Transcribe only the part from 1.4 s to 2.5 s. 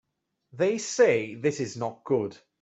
is not good.